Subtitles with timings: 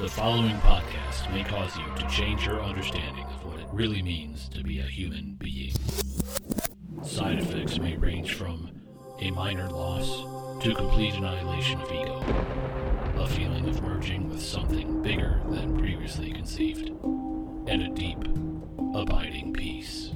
[0.00, 4.48] The following podcast may cause you to change your understanding of what it really means
[4.48, 5.74] to be a human being.
[7.04, 8.70] Side effects may range from
[9.20, 12.18] a minor loss to complete annihilation of ego,
[13.22, 16.88] a feeling of merging with something bigger than previously conceived,
[17.68, 18.24] and a deep,
[18.94, 20.12] abiding peace.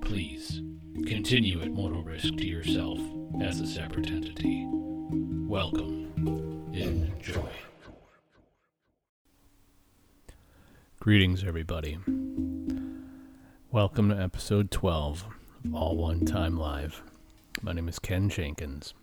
[0.00, 0.62] Please
[1.06, 2.98] continue at mortal risk to yourself
[3.42, 4.64] as a separate entity.
[4.70, 6.70] Welcome.
[6.72, 7.50] Enjoy.
[11.04, 11.98] Greetings, everybody.
[13.70, 15.26] Welcome to episode 12
[15.66, 17.02] of All One Time Live.
[17.60, 18.94] My name is Ken Jenkins.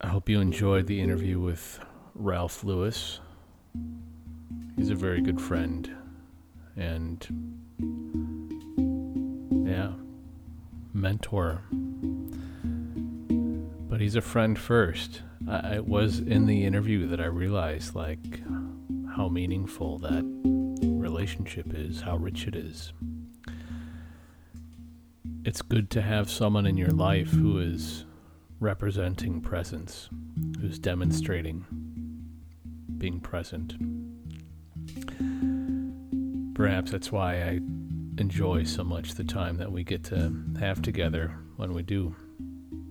[0.00, 1.78] I hope you enjoyed the interview with
[2.16, 3.20] Ralph Lewis.
[4.74, 5.88] He's a very good friend.
[6.74, 7.24] And,
[9.64, 9.92] yeah,
[10.92, 11.62] mentor.
[13.88, 15.22] But he's a friend first.
[15.48, 18.40] I, it was in the interview that I realized, like,
[19.16, 20.24] how meaningful that
[20.82, 22.92] relationship is, how rich it is.
[25.44, 28.04] It's good to have someone in your life who is
[28.60, 30.08] representing presence,
[30.60, 31.66] who's demonstrating
[32.98, 33.74] being present.
[36.54, 37.60] Perhaps that's why I
[38.18, 42.14] enjoy so much the time that we get to have together when we do.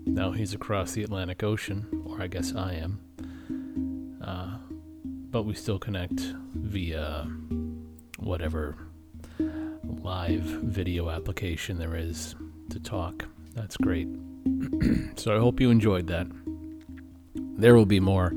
[0.05, 2.99] Now he's across the Atlantic Ocean, or I guess I am.
[4.23, 4.57] Uh,
[5.31, 6.19] but we still connect
[6.53, 7.27] via
[8.17, 8.77] whatever
[9.83, 12.35] live video application there is
[12.69, 13.25] to talk.
[13.53, 14.07] That's great.
[15.15, 16.27] so I hope you enjoyed that.
[17.35, 18.33] There will be more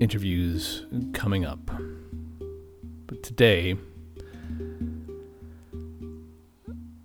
[0.00, 1.70] interviews coming up.
[3.06, 3.76] But today,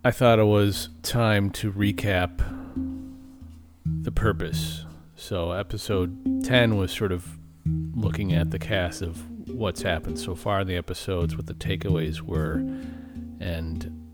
[0.03, 2.41] I thought it was time to recap
[3.85, 4.85] the purpose.
[5.19, 7.27] So, episode 10 was sort of
[7.95, 12.21] looking at the cast of what's happened so far in the episodes, what the takeaways
[12.21, 12.63] were,
[13.39, 14.09] and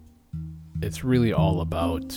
[0.82, 2.16] it's really all about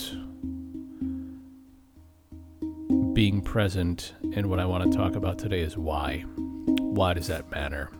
[3.13, 4.13] being present.
[4.33, 6.21] And what I want to talk about today is why.
[6.21, 7.91] Why does that matter?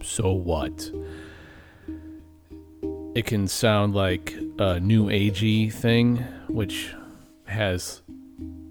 [0.00, 0.92] So what?
[3.16, 6.94] It can sound like a new agey thing, which
[7.46, 8.00] has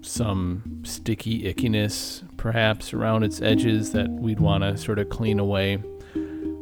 [0.04, 5.82] some sticky ickiness perhaps around its edges that we'd want to sort of clean away.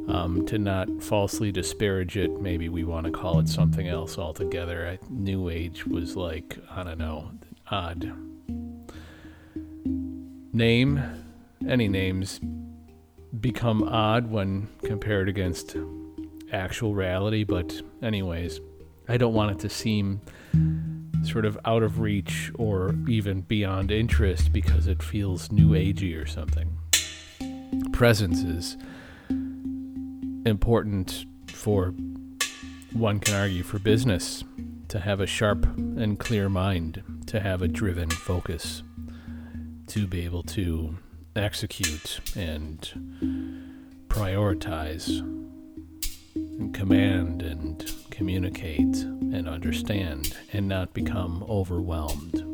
[0.09, 4.89] Um, to not falsely disparage it, maybe we want to call it something else altogether.
[4.89, 7.31] I, New Age was like, I don't know,
[7.71, 8.13] odd.
[10.53, 11.01] Name,
[11.67, 12.41] any names
[13.41, 15.77] become odd when compared against
[16.53, 18.61] actual reality, but, anyways,
[19.09, 20.21] I don't want it to seem
[21.25, 26.27] sort of out of reach or even beyond interest because it feels new agey or
[26.27, 26.79] something.
[27.93, 28.77] Presence is
[30.45, 31.95] important for,
[32.93, 34.45] one can argue, for business
[34.89, 38.83] to have a sharp and clear mind, to have a driven focus,
[39.87, 40.99] to be able to
[41.35, 43.49] execute and
[44.09, 45.42] prioritize
[46.59, 52.45] and command and communicate and understand and not become overwhelmed.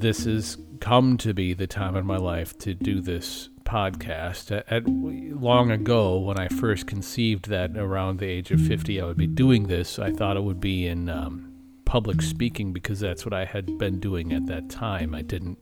[0.00, 4.54] This has come to be the time in my life to do this podcast.
[4.54, 9.04] At, at, long ago, when I first conceived that around the age of 50 I
[9.06, 11.50] would be doing this, I thought it would be in um,
[11.86, 15.14] public speaking because that's what I had been doing at that time.
[15.14, 15.58] I didn't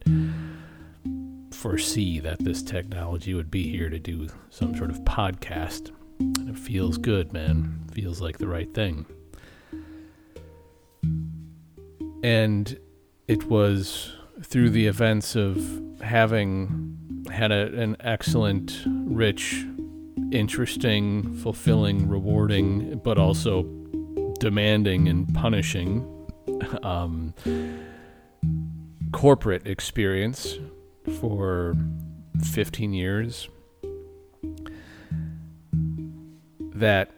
[1.62, 5.92] foresee that this technology would be here to do some sort of podcast.
[6.18, 7.84] And it feels good, man.
[7.92, 9.06] Feels like the right thing.
[12.24, 12.76] And
[13.28, 14.12] it was
[14.42, 15.64] through the events of
[16.00, 16.98] having
[17.30, 19.64] had a, an excellent, rich,
[20.32, 23.62] interesting, fulfilling, rewarding, but also
[24.40, 26.08] demanding and punishing
[26.82, 27.32] um,
[29.12, 30.58] corporate experience
[31.18, 31.76] for
[32.52, 33.48] 15 years
[36.74, 37.10] that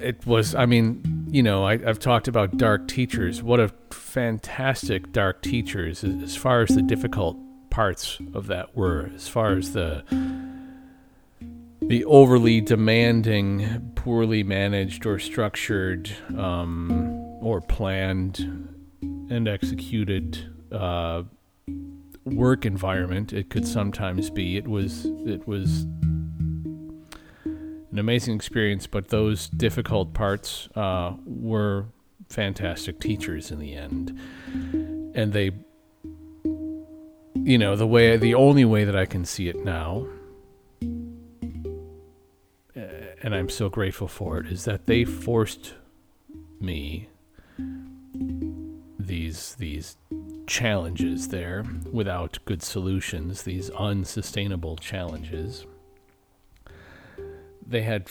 [0.00, 3.42] it was i mean you know I, have talked about dark teachers.
[3.42, 7.36] What a fantastic dark teachers as far as the difficult
[7.70, 10.04] parts of that were as far as the
[11.82, 16.90] the overly demanding poorly managed or structured um,
[17.40, 18.38] or planned
[19.30, 21.22] and executed uh,
[22.36, 24.56] work environment it could sometimes be.
[24.56, 25.82] It was it was
[27.44, 31.86] an amazing experience, but those difficult parts uh, were
[32.28, 34.18] fantastic teachers in the end.
[35.14, 35.50] and they
[37.34, 40.06] you know the way the only way that I can see it now
[40.82, 42.80] uh,
[43.22, 45.74] and I'm so grateful for it is that they forced
[46.60, 47.08] me
[48.98, 49.96] these these
[50.48, 55.66] challenges there without good solutions these unsustainable challenges
[57.66, 58.08] they had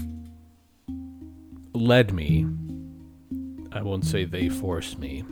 [1.74, 2.46] led me
[3.72, 5.24] I won't say they forced me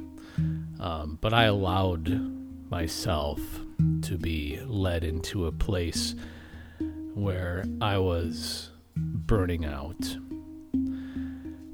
[0.79, 2.09] um, but I allowed
[2.69, 3.39] myself
[4.01, 6.15] to be led into a place
[7.13, 10.17] where I was burning out.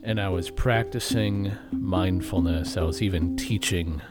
[0.03, 2.77] And I was practicing mindfulness.
[2.77, 4.01] I was even teaching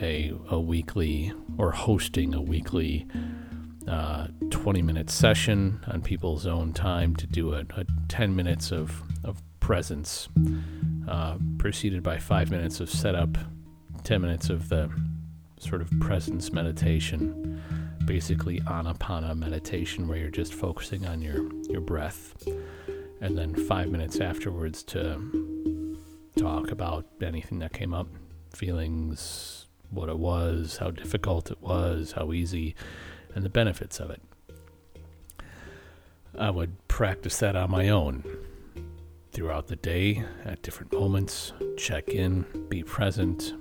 [0.00, 3.06] a, a weekly or hosting a weekly
[3.88, 9.02] uh, 20 minute session on people's own time to do a, a 10 minutes of,
[9.24, 10.28] of presence,
[11.08, 13.36] uh, preceded by five minutes of setup,
[14.04, 14.90] 10 minutes of the
[15.58, 17.62] sort of presence meditation,
[18.04, 22.34] basically anapana meditation, where you're just focusing on your, your breath.
[23.20, 25.96] And then five minutes afterwards to
[26.36, 28.08] talk about anything that came up
[28.54, 32.74] feelings, what it was, how difficult it was, how easy,
[33.34, 34.22] and the benefits of it.
[36.36, 38.24] I would practice that on my own
[39.32, 43.52] throughout the day at different moments, check in, be present,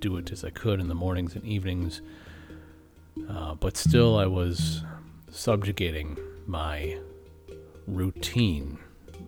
[0.00, 2.02] do it as I could in the mornings and evenings.
[3.28, 4.82] Uh, but still, I was
[5.30, 6.98] subjugating my
[7.86, 8.78] routine,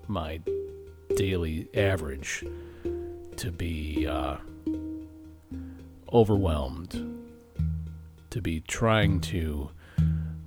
[0.07, 0.41] my
[1.17, 2.45] daily average,
[3.37, 4.37] to be uh,
[6.13, 7.27] overwhelmed,
[8.31, 9.71] to be trying to,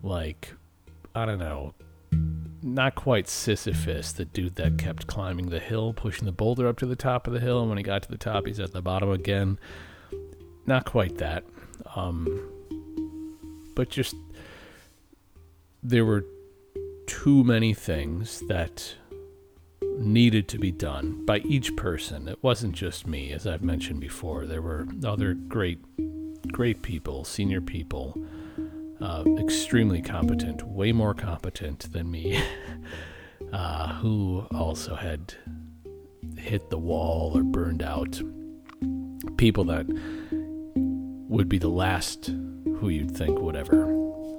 [0.01, 0.53] like,
[1.15, 1.73] I don't know,
[2.61, 6.85] not quite Sisyphus, the dude that kept climbing the hill, pushing the boulder up to
[6.85, 8.81] the top of the hill, and when he got to the top, he's at the
[8.81, 9.57] bottom again
[10.65, 11.43] not quite that.
[11.95, 12.49] Um,
[13.75, 14.15] but just
[15.81, 16.25] there were
[17.07, 18.95] too many things that
[19.99, 22.27] needed to be done by each person.
[22.27, 24.45] It wasn't just me, as I've mentioned before.
[24.45, 25.79] There were other great,
[26.51, 28.17] great people, senior people,
[29.01, 32.41] uh, extremely competent, way more competent than me,
[33.53, 35.35] uh, who also had
[36.37, 38.21] hit the wall or burned out.
[39.37, 39.85] People that
[41.29, 42.27] would be the last
[42.77, 43.91] who you'd think would ever.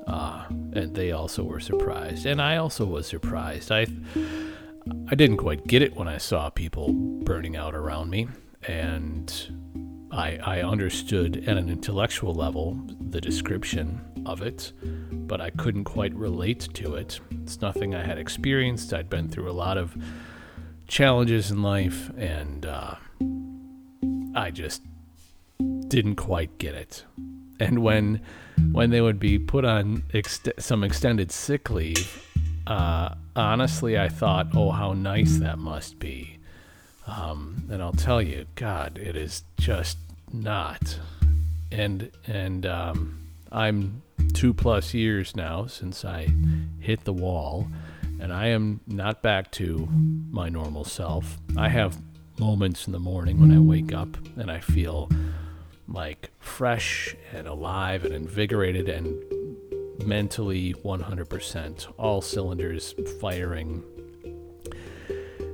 [0.06, 3.72] Uh, and they also were surprised, and I also was surprised.
[3.72, 3.86] I
[5.08, 8.28] I didn't quite get it when I saw people burning out around me,
[8.66, 9.32] and
[10.10, 14.72] I I understood at an intellectual level the description of it,
[15.12, 17.20] but I couldn't quite relate to it.
[17.42, 18.92] It's nothing I had experienced.
[18.92, 19.96] I'd been through a lot of
[20.86, 22.94] challenges in life, and uh,
[24.34, 24.82] I just
[25.88, 27.04] didn't quite get it.
[27.60, 28.20] And when
[28.72, 32.33] when they would be put on ext- some extended sick leave,
[32.66, 36.38] uh, honestly, I thought, oh, how nice that must be.
[37.06, 39.98] Um, and I'll tell you, God, it is just
[40.32, 40.98] not.
[41.70, 43.20] And and um,
[43.52, 44.02] I'm
[44.32, 46.28] two plus years now since I
[46.80, 47.68] hit the wall,
[48.20, 49.88] and I am not back to
[50.30, 51.38] my normal self.
[51.56, 51.98] I have
[52.38, 55.08] moments in the morning when I wake up and I feel
[55.86, 59.22] like fresh and alive and invigorated and
[60.04, 63.82] mentally 100%, all cylinders firing.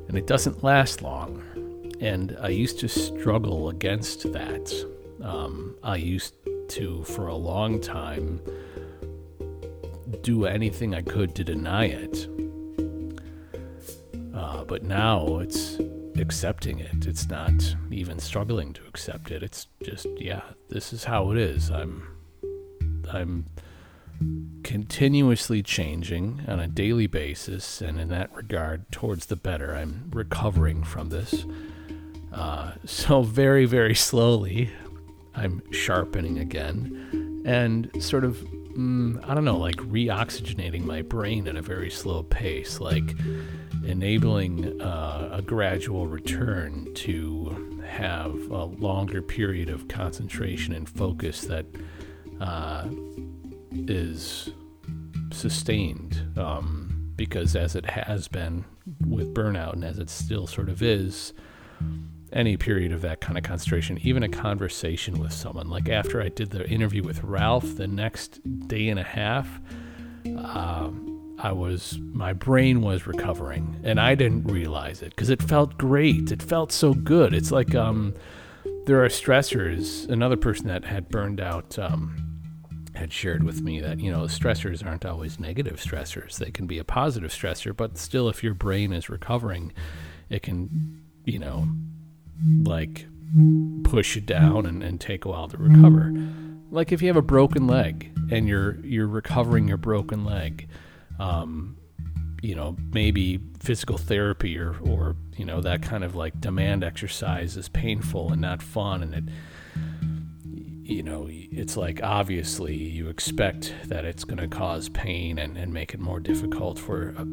[0.09, 1.43] And it doesn't last long.
[2.01, 4.73] And I used to struggle against that.
[5.23, 6.35] Um, I used
[6.71, 8.41] to, for a long time,
[10.23, 12.27] do anything I could to deny it.
[14.35, 15.79] Uh, but now it's
[16.17, 17.07] accepting it.
[17.07, 19.43] It's not even struggling to accept it.
[19.43, 21.71] It's just, yeah, this is how it is.
[21.71, 22.07] I'm
[23.13, 23.47] I'm
[24.63, 29.75] continuously changing on a daily basis, and in that regard, towards the better.
[29.75, 31.45] I'm recovering from this.
[32.33, 34.71] Uh, so, very, very slowly,
[35.35, 38.37] I'm sharpening again and sort of,
[38.77, 42.79] mm, I don't know, like reoxygenating my brain at a very slow pace.
[42.81, 43.15] Like,
[43.85, 51.67] enabling uh, a gradual return to have a longer period of concentration and focus that
[52.41, 52.89] uh,
[53.73, 54.51] is
[55.33, 56.23] sustained.
[56.37, 58.65] Um, because as it has been
[59.07, 61.35] with burnout, and as it still sort of is,
[62.33, 66.31] any period of that kind of concentration, even a conversation with someone, like after I
[66.31, 69.61] did the interview with Ralph, the next day and a half,
[70.39, 75.77] um, I was, my brain was recovering and I didn't realize it because it felt
[75.77, 76.33] great.
[76.33, 77.35] It felt so good.
[77.35, 78.15] It's like, um,
[78.87, 80.09] there are stressors.
[80.09, 82.30] Another person that had burned out um,
[83.01, 86.79] had shared with me that you know stressors aren't always negative stressors; they can be
[86.79, 87.77] a positive stressor.
[87.77, 89.73] But still, if your brain is recovering,
[90.29, 91.67] it can, you know,
[92.63, 93.07] like
[93.85, 96.13] push you down and, and take a while to recover.
[96.71, 100.69] Like if you have a broken leg and you're you're recovering your broken leg,
[101.19, 101.77] um,
[102.43, 107.57] you know, maybe physical therapy or, or, you know, that kind of like demand exercise
[107.57, 109.03] is painful and not fun.
[109.03, 109.25] And it,
[110.91, 115.73] you know, it's like obviously you expect that it's going to cause pain and, and
[115.73, 117.27] make it more difficult for a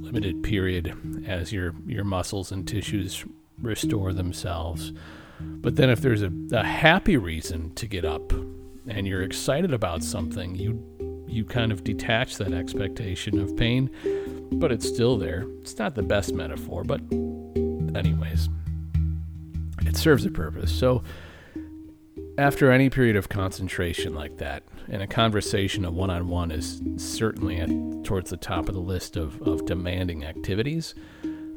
[0.00, 0.96] limited period
[1.26, 3.24] as your, your muscles and tissues
[3.60, 4.92] restore themselves.
[5.40, 8.32] But then if there's a, a happy reason to get up
[8.86, 10.82] and you're excited about something, you
[11.26, 13.90] you kind of detach that expectation of pain,
[14.52, 15.44] but it's still there.
[15.62, 17.00] It's not the best metaphor, but
[17.96, 18.48] anyways,
[19.80, 20.70] it serves a purpose.
[20.70, 21.02] So
[22.38, 26.82] after any period of concentration like that, and a conversation, a one on one is
[26.96, 27.68] certainly at,
[28.04, 30.94] towards the top of the list of, of demanding activities.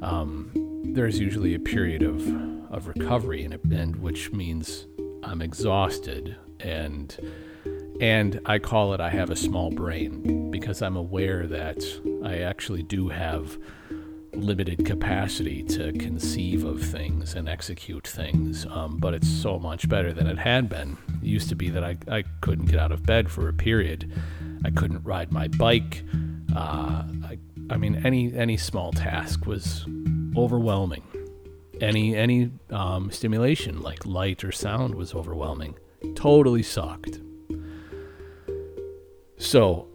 [0.02, 0.52] Um,
[0.84, 2.22] there's usually a period of,
[2.72, 4.86] of recovery, and, and which means
[5.24, 7.16] I'm exhausted and
[8.00, 11.84] and I call it I have a small brain because I'm aware that
[12.24, 13.58] I actually do have
[14.34, 18.66] limited capacity to conceive of things and execute things.
[18.70, 20.98] Um, but it's so much better than it had been.
[21.22, 24.12] It used to be that I, I couldn't get out of bed for a period.
[24.66, 26.04] I couldn't ride my bike.
[26.56, 27.38] Uh, I,
[27.70, 29.86] I mean, any any small task was
[30.36, 31.04] overwhelming.
[31.82, 35.78] Any any um, stimulation like light or sound was overwhelming.
[36.16, 37.20] Totally sucked.
[39.38, 39.87] So,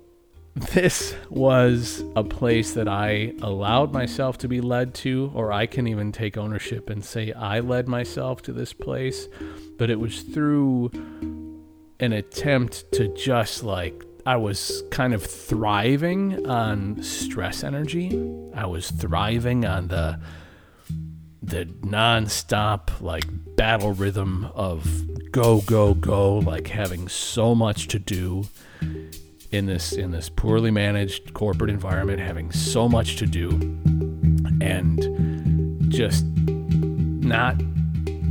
[0.54, 5.86] this was a place that I allowed myself to be led to, or I can
[5.86, 9.28] even take ownership and say I led myself to this place.
[9.78, 10.90] But it was through
[12.00, 18.10] an attempt to just like, I was kind of thriving on stress energy.
[18.54, 20.20] I was thriving on the
[21.44, 23.24] the nonstop like
[23.56, 28.44] battle rhythm of go go go like having so much to do
[29.52, 33.50] in this in this poorly managed corporate environment, having so much to do,
[34.60, 37.56] and just not.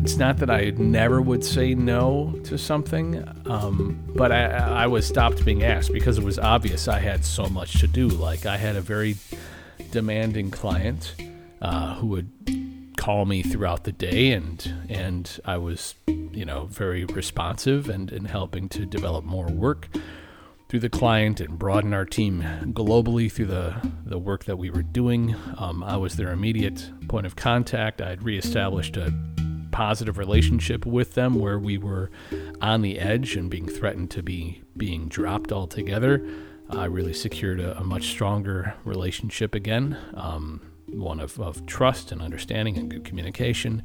[0.04, 5.08] It's not that I never would say no to something, um, but I, I was
[5.08, 8.08] stopped being asked because it was obvious I had so much to do.
[8.08, 9.18] Like I had a very
[9.92, 11.14] demanding client
[11.62, 12.32] uh, who would
[12.98, 18.28] call me throughout the day, and and I was, you know, very responsive and, and
[18.28, 19.88] helping to develop more work
[20.72, 23.76] through the client and broaden our team globally through the,
[24.06, 25.36] the work that we were doing.
[25.58, 28.02] Um, I was their immediate point of contact.
[28.02, 29.14] I had reestablished a
[29.74, 32.10] positive relationship with them where we were
[32.62, 36.26] on the edge and being threatened to be being dropped altogether.
[36.70, 42.22] I really secured a, a much stronger relationship again, um, one of, of trust and
[42.22, 43.84] understanding and good communication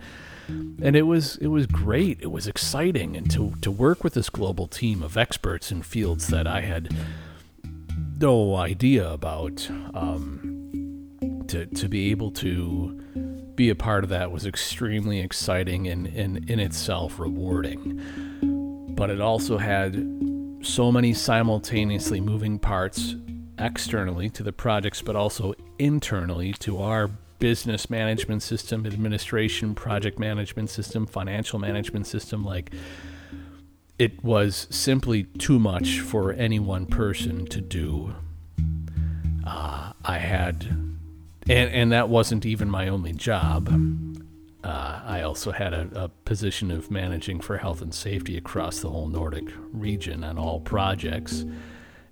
[0.48, 2.20] and it was it was great.
[2.20, 6.28] It was exciting, and to to work with this global team of experts in fields
[6.28, 6.94] that I had
[8.20, 9.68] no idea about.
[9.94, 10.56] Um,
[11.48, 13.00] to to be able to
[13.54, 18.00] be a part of that was extremely exciting and, and in itself rewarding.
[18.94, 19.94] But it also had
[20.62, 23.14] so many simultaneously moving parts
[23.58, 30.70] externally to the projects, but also internally to our business management system, administration, project management
[30.70, 32.44] system, financial management system.
[32.44, 32.72] Like,
[33.98, 38.14] it was simply too much for any one person to do.
[39.46, 40.64] Uh, I had,
[41.48, 43.68] and, and that wasn't even my only job.
[44.62, 48.90] Uh, I also had a, a, position of managing for health and safety across the
[48.90, 51.44] whole Nordic region on all projects.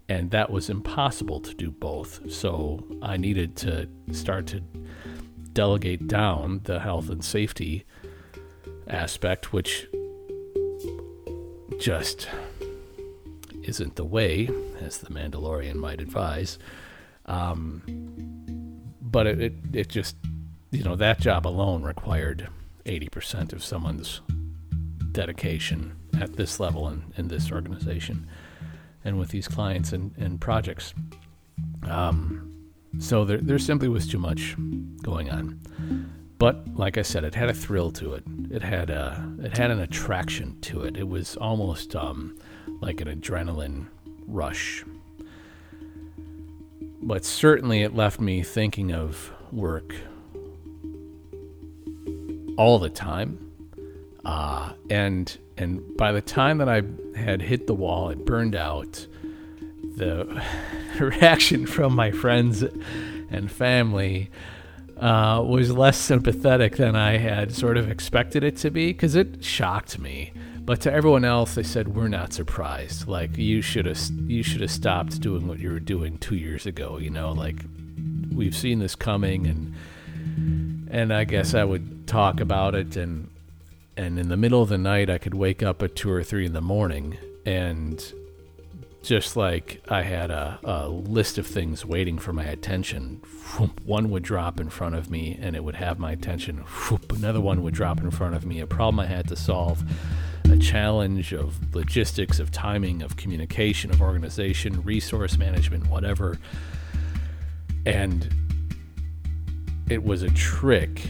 [0.09, 2.31] And that was impossible to do both.
[2.31, 4.63] So I needed to start to
[5.55, 7.85] delegate down the health and safety
[8.87, 9.87] aspect, which
[11.79, 12.29] just
[13.63, 14.49] isn't the way,
[14.81, 16.59] as the Mandalorian might advise.
[17.27, 17.83] Um,
[19.01, 20.17] but it, it, it just,
[20.71, 22.49] you know, that job alone required
[22.85, 24.21] 80% of someone's
[25.13, 28.27] dedication at this level in, in this organization
[29.05, 30.95] and with these clients and, and projects.
[31.85, 32.54] Um,
[32.99, 34.57] so there, there simply was too much
[35.03, 35.61] going on.
[36.39, 38.25] But like I said, it had a thrill to it.
[38.51, 40.97] It had a, it had an attraction to it.
[40.97, 42.39] It was almost um,
[42.81, 43.87] like an adrenaline
[44.27, 44.85] rush.
[47.03, 49.95] But certainly, it left me thinking of work
[52.57, 53.53] all the time.
[54.25, 56.83] Uh, and and by the time that I
[57.17, 59.07] had hit the wall, it burned out.
[59.97, 60.43] The
[61.01, 62.63] reaction from my friends
[63.31, 64.31] and family
[64.97, 69.45] uh, was less sympathetic than I had sort of expected it to be because it
[69.45, 70.33] shocked me.
[70.61, 73.07] But to everyone else, they said we're not surprised.
[73.07, 76.65] Like you should have you should have stopped doing what you were doing two years
[76.65, 76.97] ago.
[76.97, 77.57] You know, like
[78.33, 79.75] we've seen this coming, and
[80.91, 83.29] and I guess I would talk about it, and
[83.97, 86.47] and in the middle of the night, I could wake up at two or three
[86.47, 88.03] in the morning, and
[89.05, 93.21] just like I had a, a list of things waiting for my attention.
[93.85, 96.65] One would drop in front of me and it would have my attention.
[97.11, 99.85] Another one would drop in front of me, a problem I had to solve,
[100.51, 106.39] a challenge of logistics, of timing, of communication, of organization, resource management, whatever.
[107.85, 108.35] And
[109.91, 111.03] it was a trick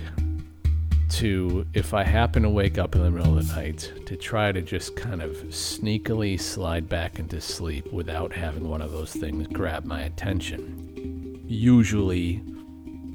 [1.11, 4.53] to, if I happen to wake up in the middle of the night, to try
[4.53, 9.47] to just kind of sneakily slide back into sleep without having one of those things
[9.49, 11.43] grab my attention.
[11.47, 12.43] Usually,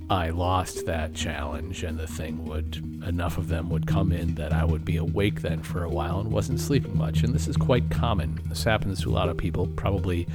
[0.10, 4.54] I lost that challenge, and the thing would, enough of them would come in that
[4.54, 7.24] I would be awake then for a while and wasn't sleeping much.
[7.24, 8.40] And this is quite common.
[8.46, 9.68] This happens to a lot of people.
[9.68, 10.28] Probably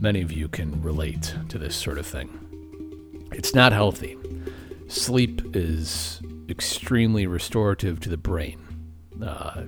[0.00, 2.28] many of you can relate to this sort of thing.
[3.32, 4.16] It's not healthy.
[4.88, 8.60] Sleep is extremely restorative to the brain.
[9.22, 9.64] Uh,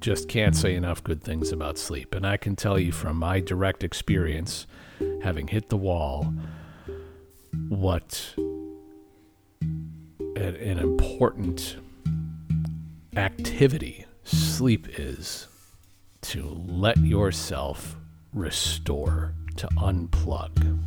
[0.00, 2.14] just can't say enough good things about sleep.
[2.14, 4.66] And I can tell you from my direct experience,
[5.22, 6.32] having hit the wall,
[7.68, 11.76] what an, an important
[13.16, 15.48] activity sleep is
[16.20, 17.96] to let yourself
[18.32, 20.84] restore, to unplug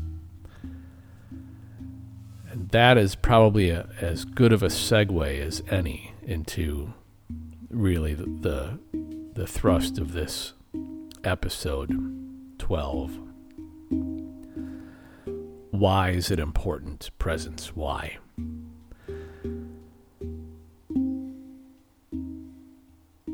[2.58, 6.94] that is probably a, as good of a segue as any into
[7.70, 8.80] really the, the,
[9.34, 10.54] the thrust of this
[11.24, 11.92] episode
[12.58, 13.20] 12.
[15.72, 17.12] Why is it important?
[17.20, 17.76] Presence.
[17.76, 18.18] Why?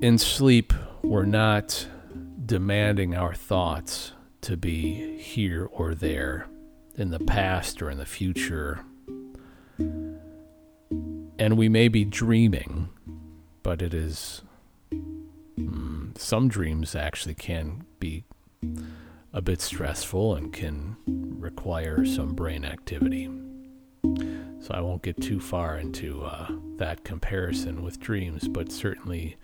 [0.02, 1.88] In sleep, we're not
[2.46, 6.48] demanding our thoughts to be here or there
[6.98, 8.84] in the past or in the future
[11.44, 12.88] and we may be dreaming,
[13.64, 14.44] but it is.
[15.60, 18.24] Mm, some dreams actually can be
[19.34, 23.30] a bit stressful and can require some brain activity.
[24.06, 29.36] So I won't get too far into uh, that comparison with dreams, but certainly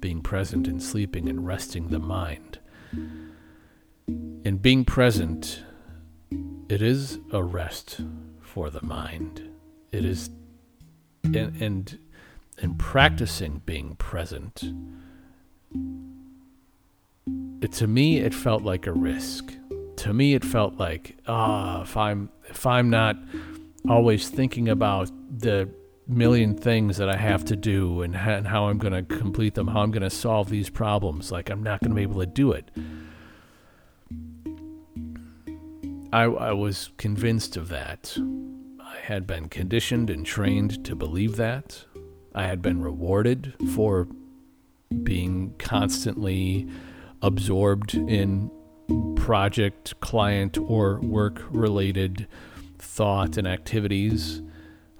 [0.00, 2.58] being present and sleeping and resting the mind.
[4.06, 5.62] In being present,
[6.70, 8.00] it is a rest
[8.40, 9.42] for the mind.
[9.92, 10.30] It is
[11.24, 11.98] and and
[12.58, 14.62] and practicing being present
[17.64, 19.52] it, to me it felt like a risk.
[19.96, 23.16] To me it felt like ah if i'm if i'm not
[23.88, 25.68] always thinking about the
[26.06, 29.68] million things that i have to do and, and how i'm going to complete them
[29.68, 32.26] how i'm going to solve these problems like i'm not going to be able to
[32.26, 32.70] do it.
[36.12, 38.16] I, I was convinced of that
[39.04, 41.84] had been conditioned and trained to believe that.
[42.34, 44.08] I had been rewarded for
[45.02, 46.66] being constantly
[47.20, 48.50] absorbed in
[49.16, 52.26] project, client, or work related
[52.78, 54.42] thought and activities.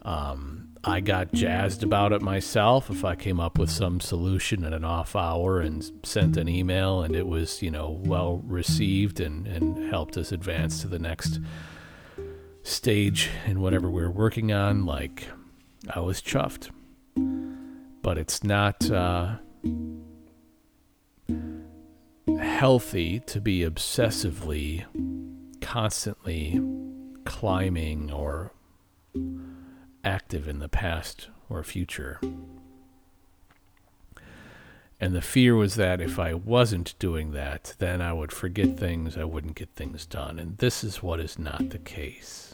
[0.03, 4.75] Um, I got jazzed about it myself if I came up with some solution at
[4.75, 9.47] an off hour and sent an email and it was, you know, well received and,
[9.47, 11.41] and helped us advance to the next
[12.65, 15.29] stage in whatever we are working on, like
[15.89, 16.71] I was chuffed.
[18.03, 19.37] But it's not uh,
[22.39, 24.85] healthy to be obsessively,
[25.61, 26.61] constantly
[27.25, 28.53] climbing or
[30.03, 32.21] active in the past or future.
[35.01, 39.19] And the fear was that if I wasn't doing that, then I would forget things,
[39.19, 40.39] I wouldn't get things done.
[40.39, 42.54] And this is what is not the case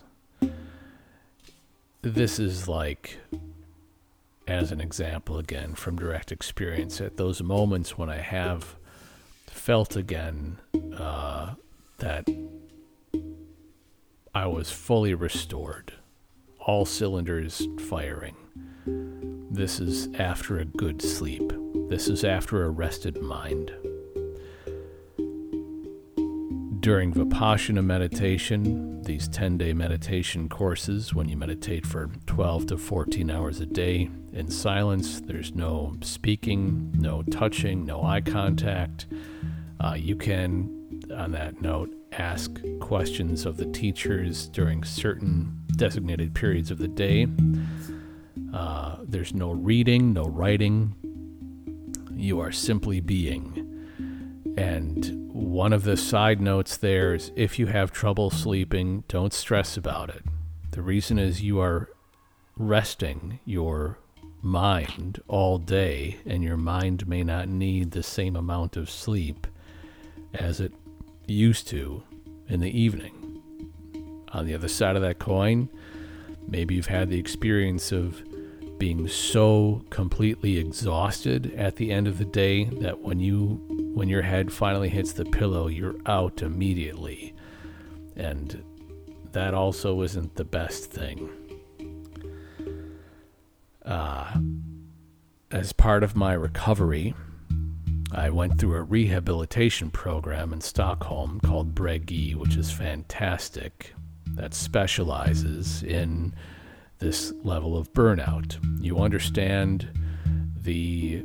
[2.03, 3.19] this is like
[4.49, 8.77] as an example again from direct experience at those moments when I have
[9.47, 10.59] felt again
[10.97, 11.55] uh,
[11.99, 12.27] that
[14.35, 15.93] I was fully restored,
[16.59, 18.37] all cylinders firing.
[19.51, 21.53] This is after a good sleep.
[21.89, 23.73] This is after a rested mind.
[26.81, 33.31] During Vipassana meditation, these 10 day meditation courses, when you meditate for 12 to 14
[33.31, 39.07] hours a day in silence, there's no speaking, no touching, no eye contact.
[39.79, 46.71] Uh, you can, on that note, ask questions of the teachers during certain designated periods
[46.71, 47.27] of the day.
[48.55, 50.95] Uh, there's no reading, no writing.
[52.15, 53.67] You are simply being.
[54.57, 59.77] And one of the side notes there is if you have trouble sleeping, don't stress
[59.77, 60.23] about it.
[60.73, 61.89] The reason is you are
[62.57, 63.99] resting your
[64.43, 69.47] mind all day, and your mind may not need the same amount of sleep
[70.35, 70.73] as it
[71.27, 72.03] used to
[72.49, 73.43] in the evening.
[74.33, 75.69] On the other side of that coin,
[76.47, 78.23] maybe you've had the experience of
[78.79, 83.61] being so completely exhausted at the end of the day that when you
[83.95, 87.35] when your head finally hits the pillow, you're out immediately.
[88.17, 88.63] And
[89.33, 91.29] that also isn't the best thing.
[93.85, 94.41] Uh,
[95.51, 97.15] as part of my recovery,
[98.13, 103.95] I went through a rehabilitation program in Stockholm called Bregi, which is fantastic,
[104.35, 106.35] that specializes in
[106.99, 108.59] this level of burnout.
[108.81, 109.89] You understand
[110.57, 111.25] the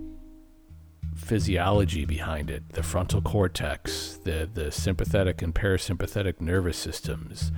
[1.26, 7.52] physiology behind it, the frontal cortex, the, the sympathetic and parasympathetic nervous systems,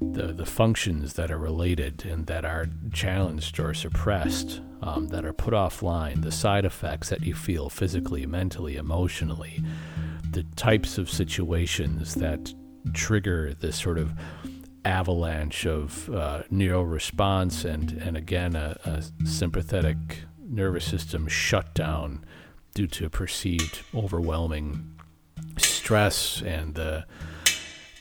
[0.00, 5.32] the, the functions that are related and that are challenged or suppressed, um, that are
[5.32, 9.64] put offline, the side effects that you feel physically, mentally, emotionally,
[10.30, 12.54] the types of situations that
[12.92, 14.12] trigger this sort of
[14.84, 19.96] avalanche of uh, neural response and, and again, a, a sympathetic
[20.48, 22.24] nervous system shutdown
[22.78, 24.96] due to perceived overwhelming
[25.56, 27.04] stress and the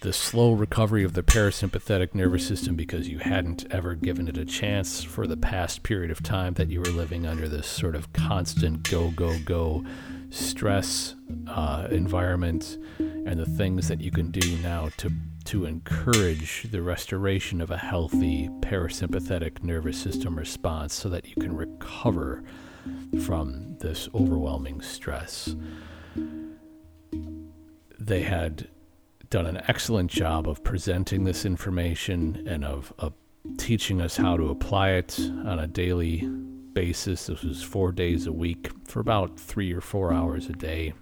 [0.01, 4.45] the slow recovery of the parasympathetic nervous system because you hadn't ever given it a
[4.45, 8.13] chance for the past period of time that you were living under this sort of
[8.13, 9.83] constant go go go
[10.29, 11.15] stress
[11.47, 15.11] uh, environment and the things that you can do now to
[15.43, 21.55] to encourage the restoration of a healthy parasympathetic nervous system response so that you can
[21.55, 22.43] recover
[23.23, 25.55] from this overwhelming stress.
[27.99, 28.67] They had
[29.29, 33.13] done an excellent job of presenting this information and of, of
[33.57, 36.27] teaching us how to apply it on a daily
[36.73, 37.27] basis.
[37.27, 40.93] This was four days a week for about three or four hours a day.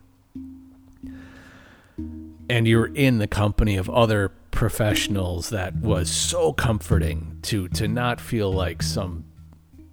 [2.49, 8.21] And you're in the company of other professionals that was so comforting to to not
[8.21, 9.25] feel like some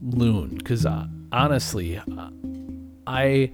[0.00, 2.00] loon because uh, honestly
[3.06, 3.50] i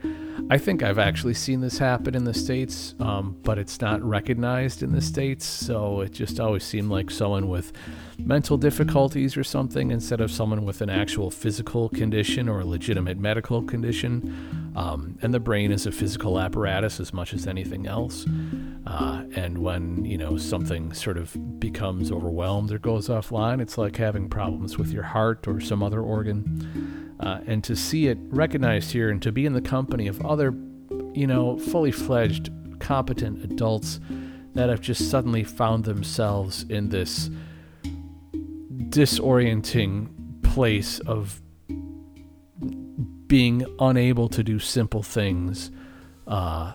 [0.51, 4.83] i think i've actually seen this happen in the states um, but it's not recognized
[4.83, 7.73] in the states so it just always seemed like someone with
[8.19, 13.19] mental difficulties or something instead of someone with an actual physical condition or a legitimate
[13.19, 14.73] medical condition.
[14.77, 18.27] Um, and the brain is a physical apparatus as much as anything else.
[18.87, 23.97] Uh, and when you know something sort of becomes overwhelmed or goes offline, it's like
[23.97, 26.98] having problems with your heart or some other organ.
[27.21, 30.55] Uh, and to see it recognized here and to be in the company of other,
[31.15, 34.01] you know, fully fledged, competent adults
[34.55, 37.31] that have just suddenly found themselves in this
[38.91, 40.09] disorienting
[40.43, 41.43] place of
[43.27, 45.71] being unable to do simple things.
[46.27, 46.73] Uh,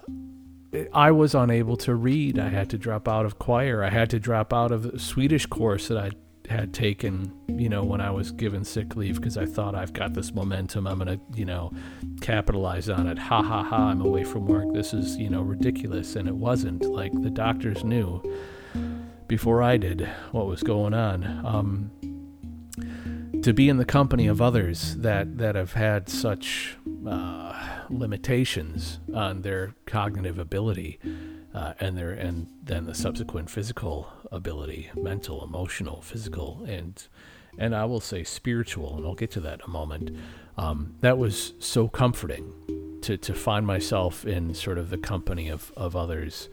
[0.94, 2.40] I was unable to read.
[2.40, 3.84] I had to drop out of choir.
[3.84, 6.12] I had to drop out of the Swedish course that I
[6.50, 10.14] had taken, you know, when I was given sick leave because I thought I've got
[10.14, 10.88] this momentum.
[10.88, 11.72] I'm going to, you know,
[12.22, 13.18] capitalize on it.
[13.18, 13.90] Ha ha ha.
[13.90, 14.74] I'm away from work.
[14.74, 16.16] This is, you know, ridiculous.
[16.16, 16.84] And it wasn't.
[16.84, 18.22] Like the doctors knew
[19.28, 21.24] before I did what was going on.
[21.46, 21.92] Um,
[23.42, 29.42] to be in the company of others that, that have had such uh, limitations on
[29.42, 31.00] their cognitive ability
[31.54, 37.08] uh, and their and then the subsequent physical ability, mental, emotional, physical, and
[37.58, 40.18] and I will say spiritual, and I'll get to that in a moment.
[40.58, 45.72] Um, that was so comforting to to find myself in sort of the company of
[45.78, 46.50] of others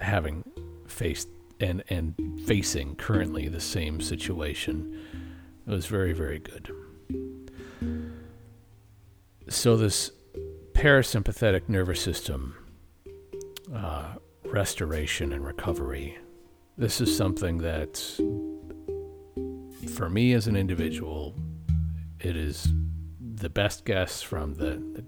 [0.00, 0.44] having
[0.86, 1.28] faced
[1.60, 5.00] and and facing currently the same situation.
[5.66, 6.70] It was very very good.
[9.48, 10.10] So this
[10.74, 12.54] parasympathetic nervous system
[13.74, 16.18] uh, restoration and recovery.
[16.76, 17.96] This is something that,
[19.94, 21.34] for me as an individual,
[22.20, 22.72] it is
[23.34, 25.04] the best guess from the,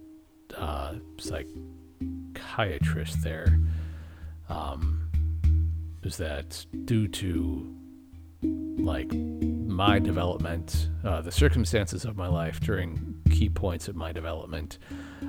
[0.49, 3.59] the uh, psychiatrist there.
[4.49, 5.09] Um,
[6.03, 7.77] is that due to
[8.43, 14.79] like my development, uh, the circumstances of my life during key points of my development,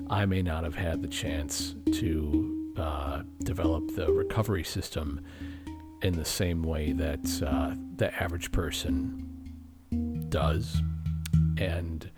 [0.10, 5.24] I may not have had the chance to uh, develop the recovery system
[6.02, 10.82] in the same way that uh, the average person does.
[11.58, 12.10] And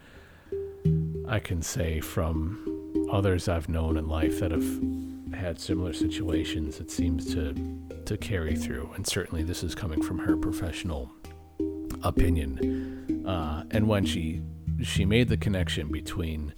[1.28, 4.82] I can say from others I've known in life that have
[5.34, 7.54] had similar situations, it seems to
[8.06, 8.91] to carry through.
[8.95, 11.10] And certainly, this is coming from her professional
[12.04, 13.26] opinion.
[13.26, 14.41] Uh, and when she
[14.82, 16.54] she made the connection between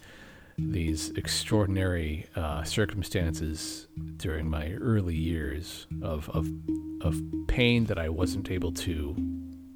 [0.58, 3.88] these extraordinary uh, circumstances
[4.18, 6.48] during my early years of, of,
[7.02, 9.16] of pain that I wasn't able to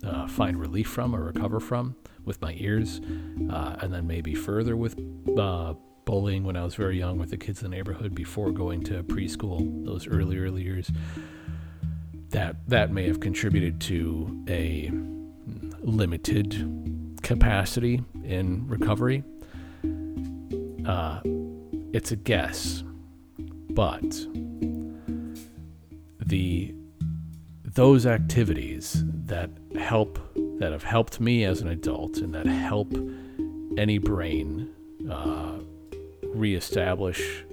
[0.05, 3.01] uh, find relief from or recover from with my ears,
[3.51, 4.97] uh, and then maybe further with
[5.37, 5.73] uh,
[6.05, 9.03] bullying when I was very young with the kids in the neighborhood before going to
[9.03, 10.91] preschool, those early, early years.
[12.29, 14.91] That, that may have contributed to a
[15.81, 19.23] limited capacity in recovery.
[20.89, 21.21] Uh,
[21.93, 22.83] it's a guess,
[23.69, 24.25] but
[26.25, 26.73] the
[27.63, 30.17] those activities that help
[30.57, 32.91] that have helped me as an adult and that help
[33.77, 34.67] any brain
[35.11, 35.59] uh,
[36.23, 37.45] reestablish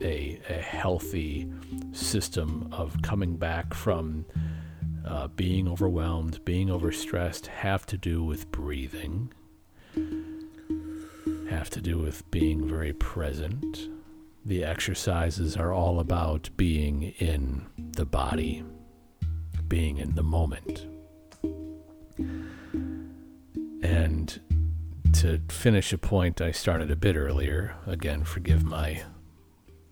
[0.00, 1.50] a, a healthy
[1.90, 4.24] system of coming back from
[5.04, 9.32] uh, being overwhelmed, being overstressed have to do with breathing,
[11.58, 13.88] have to do with being very present.
[14.44, 18.62] The exercises are all about being in the body,
[19.66, 20.86] being in the moment.
[23.82, 24.40] And
[25.14, 29.02] to finish a point I started a bit earlier, again, forgive my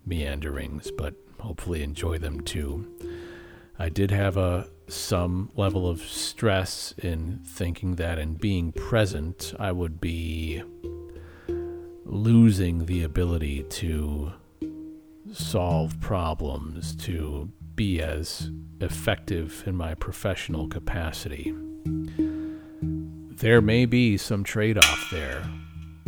[0.05, 2.87] meanderings, but hopefully enjoy them too.
[3.77, 9.73] I did have a some level of stress in thinking that in being present, I
[9.73, 10.63] would be
[12.07, 14.31] losing the ability to
[15.33, 21.53] solve problems, to be as effective in my professional capacity.
[22.15, 25.43] There may be some trade off there.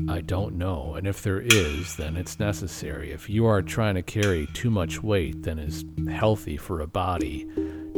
[0.08, 0.96] I don't know.
[0.96, 3.12] And if there is, then it's necessary.
[3.12, 7.46] If you are trying to carry too much weight than is healthy for a body,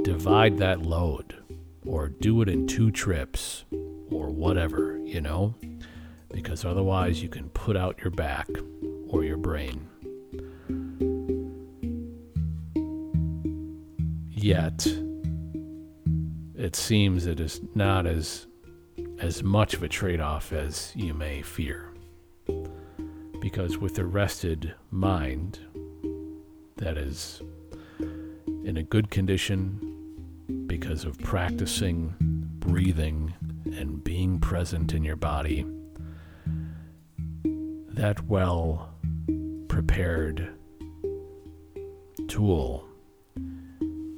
[0.01, 1.37] divide that load
[1.85, 3.63] or do it in two trips
[4.09, 5.55] or whatever, you know?
[6.31, 8.47] Because otherwise you can put out your back
[9.07, 9.87] or your brain.
[14.29, 14.87] Yet,
[16.55, 18.47] it seems it is not as
[19.19, 21.93] as much of a trade-off as you may fear.
[23.39, 25.59] Because with a rested mind
[26.77, 27.41] that is
[28.63, 32.15] in a good condition because of practicing
[32.59, 33.33] breathing
[33.73, 35.65] and being present in your body,
[38.01, 38.89] that well
[39.67, 40.49] prepared
[42.27, 42.83] tool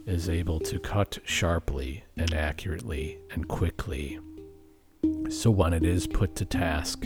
[0.06, 4.17] is able to cut sharply and accurately and quickly.
[5.28, 7.06] So when it is put to task,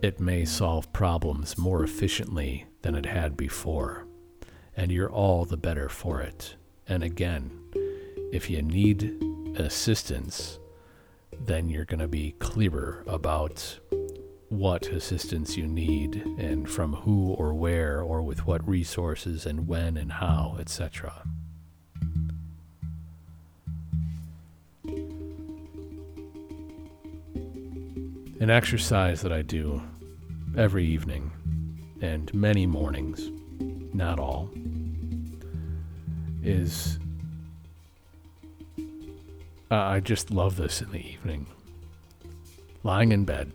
[0.00, 4.06] it may solve problems more efficiently than it had before,
[4.78, 6.56] and you're all the better for it.
[6.88, 7.50] And again,
[8.32, 9.22] if you need
[9.58, 10.58] assistance,
[11.38, 13.78] then you're going to be clearer about
[14.48, 19.96] what assistance you need and from who or where or with what resources and when
[19.96, 21.22] and how, etc.
[28.38, 29.82] An exercise that I do
[30.56, 31.32] every evening
[32.00, 33.30] and many mornings,
[33.94, 34.50] not all,
[36.42, 36.98] is
[39.70, 41.46] uh, I just love this in the evening.
[42.84, 43.52] Lying in bed,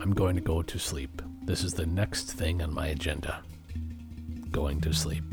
[0.00, 1.22] I'm going to go to sleep.
[1.44, 3.42] This is the next thing on my agenda
[4.50, 5.24] going to sleep.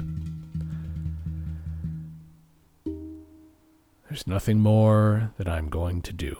[4.10, 6.38] There's nothing more that I'm going to do.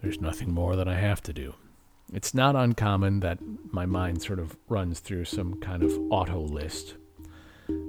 [0.00, 1.54] There's nothing more that I have to do.
[2.12, 3.38] It's not uncommon that
[3.72, 6.94] my mind sort of runs through some kind of auto list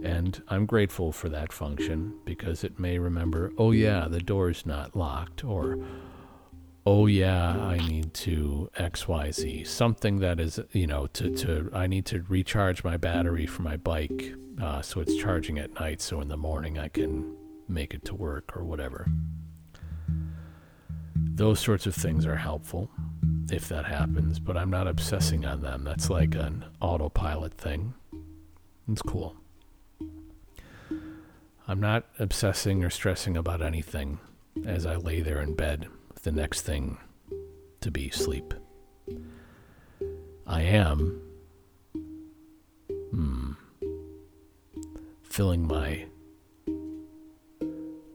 [0.03, 4.95] and I'm grateful for that function because it may remember, oh, yeah, the door's not
[4.95, 5.79] locked, or
[6.89, 9.67] oh, yeah, I need to XYZ.
[9.67, 13.77] Something that is, you know, to, to I need to recharge my battery for my
[13.77, 17.35] bike uh, so it's charging at night so in the morning I can
[17.67, 19.05] make it to work or whatever.
[21.15, 22.89] Those sorts of things are helpful
[23.51, 25.83] if that happens, but I'm not obsessing on them.
[25.83, 27.93] That's like an autopilot thing.
[28.91, 29.35] It's cool.
[31.67, 34.17] I'm not obsessing or stressing about anything
[34.65, 35.87] as I lay there in bed
[36.23, 36.97] the next thing
[37.81, 38.53] to be sleep.
[40.45, 41.21] I am
[43.11, 43.51] hmm,
[45.23, 46.05] filling my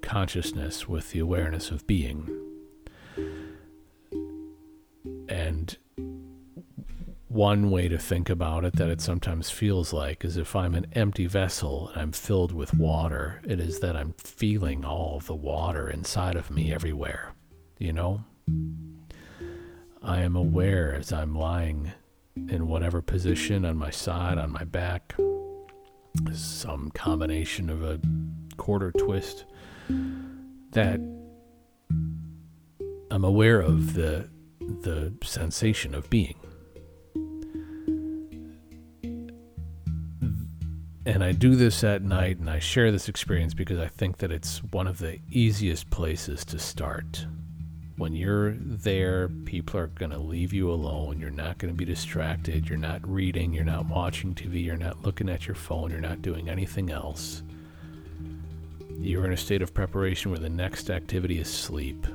[0.03, 2.29] consciousness with the awareness of being.
[5.29, 5.77] And
[7.29, 10.87] one way to think about it that it sometimes feels like is if I'm an
[10.93, 15.89] empty vessel and I'm filled with water, it is that I'm feeling all the water
[15.89, 17.35] inside of me everywhere.
[17.79, 18.25] You know?
[20.03, 21.93] I am aware as I'm lying
[22.37, 25.15] in whatever position on my side, on my back,
[26.33, 28.01] some combination of a
[28.57, 29.45] quarter twist,
[30.73, 31.01] that
[33.11, 34.29] I'm aware of the
[34.61, 36.37] the sensation of being.
[41.07, 44.33] And I do this at night and I share this experience because I think that
[44.33, 47.27] it's one of the easiest places to start.
[47.97, 51.21] When you're there, people are going to leave you alone.
[51.21, 52.69] You're not going to be distracted.
[52.69, 53.53] You're not reading.
[53.53, 54.65] You're not watching TV.
[54.65, 55.93] You're not looking at your phone.
[55.93, 57.43] You're not doing anything else.
[58.99, 62.07] You're in a state of preparation where the next activity is sleep.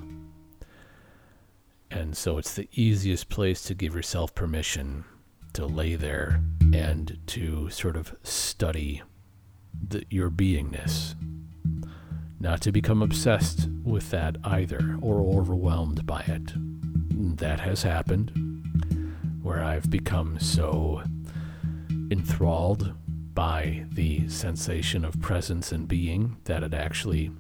[1.92, 5.06] And so it's the easiest place to give yourself permission
[5.54, 6.42] to lay there
[6.74, 9.02] and to sort of study
[9.88, 11.16] the, your beingness.
[12.40, 16.54] Not to become obsessed with that either or overwhelmed by it.
[17.38, 18.32] That has happened
[19.42, 21.04] where I've become so
[22.12, 22.94] enthralled
[23.34, 27.32] by the sensation of presence and being that it actually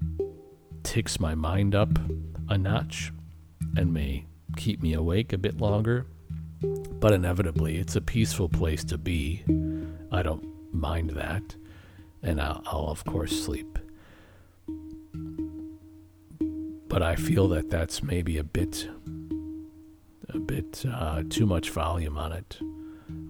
[0.84, 1.90] ticks my mind up
[2.48, 3.12] a notch
[3.76, 6.06] and may keep me awake a bit longer
[7.00, 9.44] but inevitably, it's a peaceful place to be.
[10.12, 11.56] I don't mind that.
[12.22, 13.80] And I'll, I'll of course, sleep.
[16.90, 18.90] But I feel that that's maybe a bit,
[20.30, 22.60] a bit uh, too much volume on it.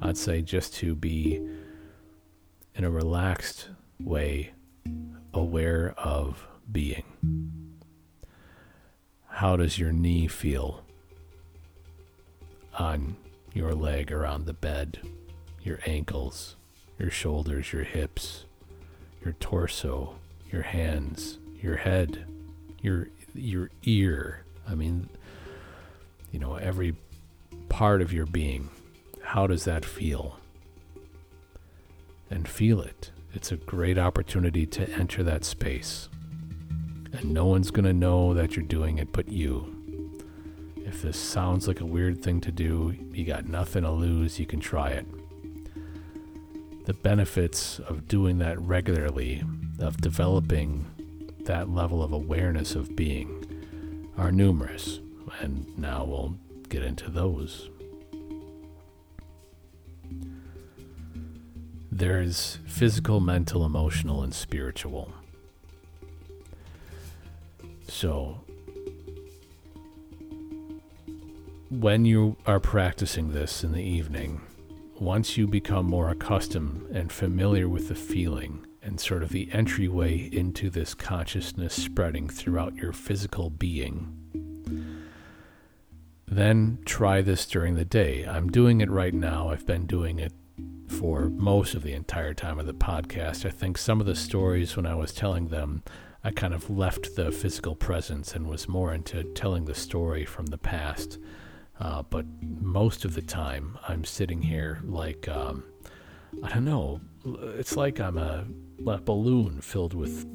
[0.02, 1.46] I'd say just to be
[2.74, 3.70] in a relaxed
[4.00, 4.54] way
[5.34, 7.04] aware of being.
[9.28, 10.86] How does your knee feel
[12.78, 13.18] on
[13.54, 15.00] your leg around the bed,
[15.62, 16.56] your ankles,
[16.98, 18.46] your shoulders, your hips,
[19.24, 20.16] your torso,
[20.50, 22.26] your hands, your head,
[22.82, 24.44] your your ear.
[24.68, 25.10] I mean,
[26.32, 26.96] you know, every
[27.70, 28.70] part of your being.
[29.24, 30.40] How does that feel?
[32.30, 33.12] And feel it.
[33.34, 36.10] It's a great opportunity to enter that space.
[37.14, 39.76] And no one's going to know that you're doing it but you.
[40.78, 44.46] If this sounds like a weird thing to do, you got nothing to lose, you
[44.46, 45.06] can try it.
[46.86, 49.44] The benefits of doing that regularly,
[49.80, 50.86] of developing
[51.50, 53.44] that level of awareness of being,
[54.20, 55.00] are numerous,
[55.40, 56.36] and now we'll
[56.70, 57.72] get into those.
[61.92, 65.12] There's physical, mental, emotional, and spiritual.
[67.88, 68.42] So,
[71.72, 74.42] when you are practicing this in the evening,
[75.00, 80.18] once you become more accustomed and familiar with the feeling and sort of the entryway
[80.34, 84.16] into this consciousness spreading throughout your physical being,
[86.28, 88.26] then try this during the day.
[88.26, 89.50] I'm doing it right now.
[89.50, 90.34] I've been doing it
[90.88, 93.46] for most of the entire time of the podcast.
[93.46, 95.84] I think some of the stories, when I was telling them,
[96.24, 100.48] I kind of left the physical presence and was more into telling the story from
[100.48, 101.20] the past.
[101.80, 105.64] Uh, but most of the time, I'm sitting here like, um,
[106.44, 107.02] I don't know,
[107.58, 108.46] it's like I'm a,
[108.86, 110.26] a, balloon filled with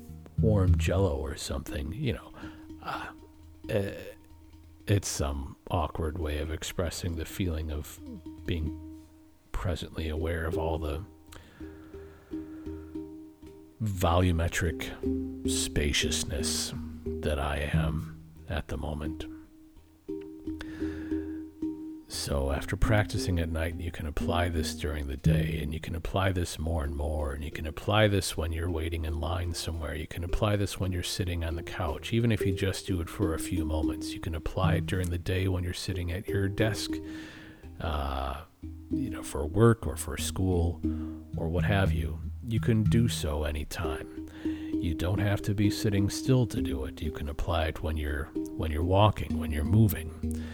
[0.41, 2.33] warm jello or something, you know.
[2.83, 3.91] Uh,
[4.87, 7.99] it's some awkward way of expressing the feeling of
[8.45, 8.79] being
[9.53, 11.03] presently aware of all the
[13.83, 14.91] volumetric
[15.51, 16.75] spaciousness
[17.07, 19.27] that I am at the moment.
[22.15, 25.97] So, after practicing at night, you can apply this during the day, and you can
[25.97, 27.33] apply this more and more.
[27.33, 29.97] And you can apply this when you're waiting in line somewhere.
[29.97, 33.01] You can apply this when you're sitting on the couch, even if you just do
[33.01, 34.15] it for a few moments.
[34.15, 36.93] You can apply it during the day when you're sitting at your desk,
[37.81, 38.43] uh,
[38.93, 40.81] you know, for work or for school
[41.37, 42.21] or what have you.
[42.47, 44.31] You can do so anytime.
[44.45, 47.03] You don't have to be sitting still to do it.
[47.03, 50.45] You can apply it when you're when you're walking, when you're moving.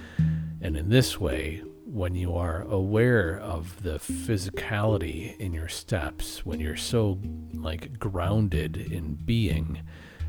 [0.60, 6.60] And in this way, when you are aware of the physicality in your steps, when
[6.60, 7.18] you're so
[7.54, 9.82] like grounded in being,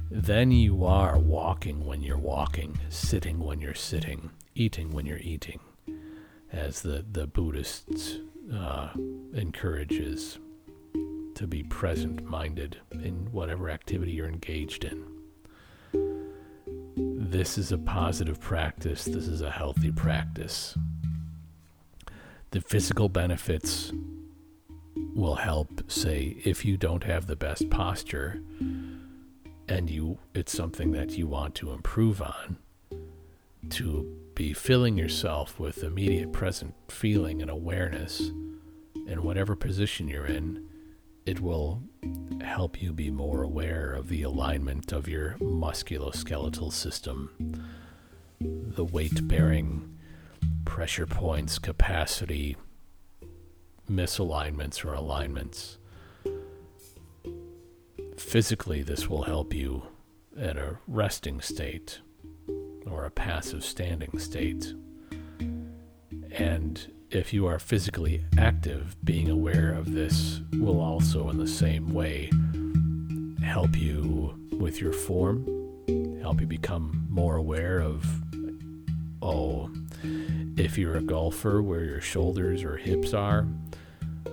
[0.09, 5.59] then you are walking when you're walking, sitting when you're sitting, eating when you're eating,
[6.51, 8.17] as the, the Buddhists
[8.53, 8.89] uh,
[9.33, 10.39] encourages
[11.35, 15.10] to be present minded in whatever activity you're engaged in.
[17.31, 19.05] This is a positive practice.
[19.05, 20.77] This is a healthy practice
[22.51, 23.93] the physical benefits
[25.15, 28.41] will help say if you don't have the best posture
[29.67, 32.57] and you it's something that you want to improve on
[33.69, 34.05] to
[34.35, 38.31] be filling yourself with immediate present feeling and awareness
[39.07, 40.65] in whatever position you're in
[41.25, 41.81] it will
[42.43, 47.29] help you be more aware of the alignment of your musculoskeletal system
[48.39, 49.97] the weight bearing
[50.65, 52.55] pressure points, capacity,
[53.89, 55.77] misalignments, or alignments.
[58.17, 59.83] Physically, this will help you
[60.39, 61.99] at a resting state
[62.85, 64.73] or a passive standing state.
[66.31, 71.93] And if you are physically active, being aware of this will also, in the same
[71.93, 72.29] way,
[73.43, 75.45] help you with your form,
[76.21, 78.05] help you become more aware of,
[79.21, 79.69] oh,
[80.57, 83.45] if you're a golfer, where your shoulders or hips are.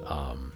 [0.07, 0.53] Um,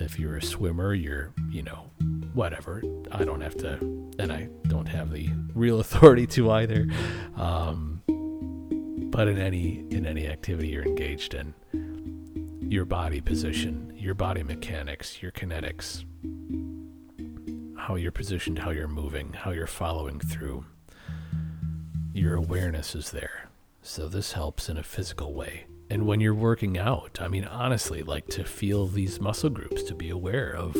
[0.00, 1.90] if you're a swimmer, you're, you know,
[2.34, 2.82] whatever.
[3.10, 3.78] I don't have to,
[4.18, 6.88] and I don't have the real authority to either.
[7.36, 7.93] Um,
[9.14, 11.54] but in any in any activity you're engaged in,
[12.68, 16.04] your body position, your body mechanics, your kinetics,
[17.78, 20.64] how you're positioned, how you're moving, how you're following through,
[22.12, 23.48] your awareness is there.
[23.82, 25.66] So this helps in a physical way.
[25.88, 29.94] And when you're working out, I mean honestly, like to feel these muscle groups, to
[29.94, 30.74] be aware of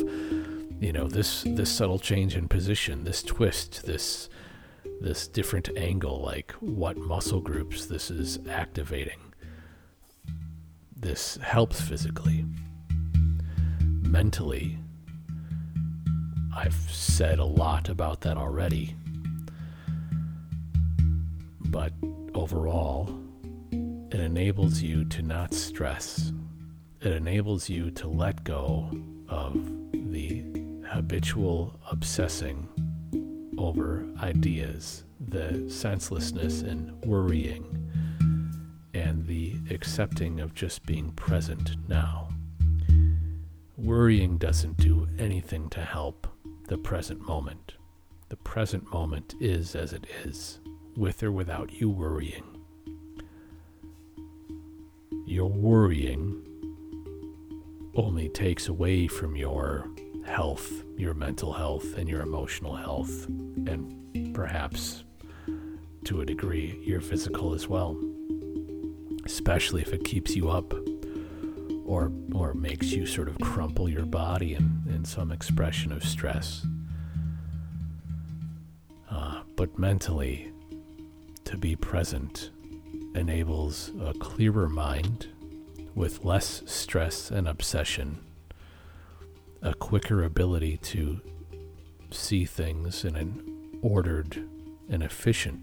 [0.81, 4.27] you know, this this subtle change in position, this twist, this
[5.01, 9.19] this different angle, like what muscle groups this is activating.
[10.95, 12.45] This helps physically.
[13.79, 14.79] Mentally,
[16.55, 18.95] I've said a lot about that already.
[21.59, 21.91] But
[22.33, 23.09] overall,
[23.71, 26.31] it enables you to not stress.
[27.01, 28.89] It enables you to let go
[29.27, 29.53] of
[29.91, 30.43] the
[30.87, 32.69] habitual obsessing
[33.57, 37.91] over ideas, the senselessness and worrying,
[38.93, 42.29] and the accepting of just being present now.
[43.77, 46.27] Worrying doesn't do anything to help
[46.67, 47.73] the present moment.
[48.29, 50.59] The present moment is as it is
[50.95, 52.43] with or without you worrying.
[55.25, 56.41] Your worrying
[57.95, 59.89] only takes away from your
[60.25, 65.03] health, your mental health, and your emotional health, and perhaps
[66.05, 67.97] to a degree your physical as well.
[69.25, 70.73] Especially if it keeps you up
[71.85, 76.65] or or makes you sort of crumple your body in, in some expression of stress.
[79.09, 80.51] Uh, but mentally,
[81.45, 82.51] to be present
[83.15, 85.27] enables a clearer mind
[85.95, 88.19] with less stress and obsession,
[89.65, 91.19] a quicker ability to
[92.11, 94.47] see things in an ordered
[94.89, 95.59] and efficient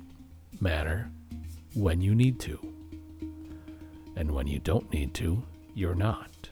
[0.61, 1.09] manner
[1.75, 2.59] when you need to.
[4.17, 6.51] And when you don't need to, you're not.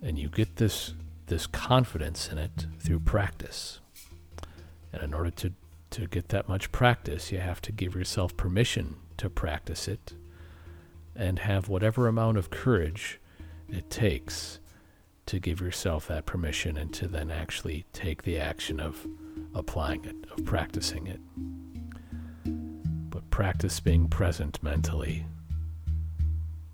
[0.00, 0.94] And you get this
[1.26, 3.80] this confidence in it through practice.
[4.92, 5.52] And in order to
[5.90, 10.12] to get that much practice, you have to give yourself permission to practice it
[11.16, 13.18] and have whatever amount of courage
[13.68, 14.60] it takes
[15.28, 19.06] to give yourself that permission and to then actually take the action of
[19.54, 21.20] applying it, of practicing it.
[23.10, 25.24] But practice being present mentally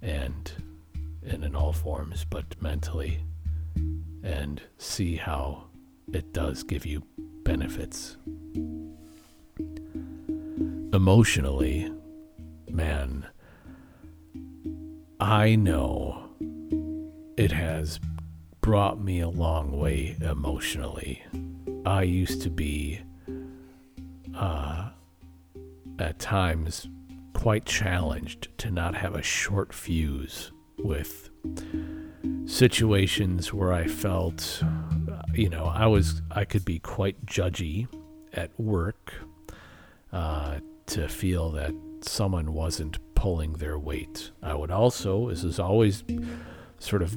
[0.03, 0.53] and,
[1.27, 3.21] and in all forms, but mentally,
[4.23, 5.65] and see how
[6.13, 7.03] it does give you
[7.45, 8.17] benefits
[10.95, 11.91] emotionally,
[12.71, 13.27] man,
[15.19, 16.29] I know
[17.37, 17.99] it has
[18.65, 21.23] brought me a long way emotionally.
[21.85, 22.99] I used to be,
[24.35, 24.89] uh,
[25.99, 26.89] at times,
[27.35, 31.29] quite challenged to not have a short fuse with
[32.47, 34.63] situations where I felt,
[35.35, 37.87] you know, I was, I could be quite judgy
[38.33, 39.13] at work,
[40.11, 44.31] uh, to feel that someone wasn't pulling their weight.
[44.43, 46.03] I would also, this is always
[46.79, 47.15] sort of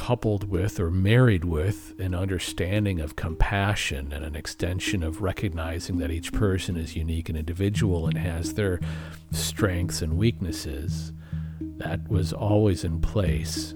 [0.00, 6.10] coupled with or married with an understanding of compassion and an extension of recognizing that
[6.10, 8.80] each person is unique and individual and has their
[9.30, 11.12] strengths and weaknesses.
[11.60, 13.74] That was always in place.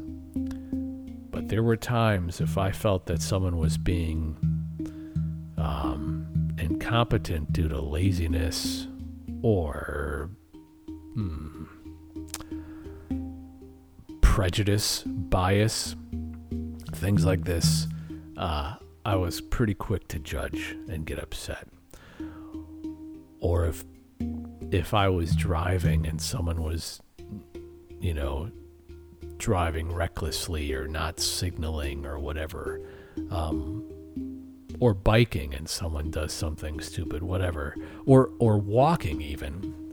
[1.30, 4.38] But there were times if I felt that someone was being
[5.58, 8.88] um, incompetent due to laziness
[9.42, 10.30] or
[11.12, 11.64] hmm,
[14.22, 15.94] prejudice, bias,
[16.94, 17.86] things like this,
[18.36, 21.68] uh, I was pretty quick to judge and get upset.
[23.40, 23.84] Or if
[24.70, 27.00] if I was driving and someone was,
[28.00, 28.50] you know,
[29.36, 32.80] driving recklessly or not signaling or whatever,
[33.30, 33.84] um,
[34.80, 37.76] or biking and someone does something stupid, whatever,
[38.06, 39.83] or or walking even.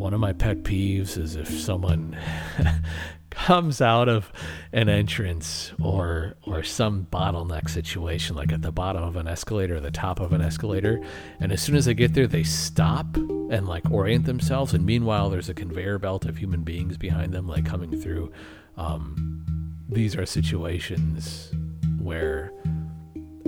[0.00, 2.16] One of my pet peeves is if someone
[3.30, 4.32] comes out of
[4.72, 9.80] an entrance or or some bottleneck situation like at the bottom of an escalator or
[9.80, 11.02] the top of an escalator
[11.38, 14.72] and as soon as they get there they stop and like orient themselves.
[14.72, 18.32] And meanwhile there's a conveyor belt of human beings behind them like coming through.
[18.78, 21.52] Um, these are situations
[21.98, 22.54] where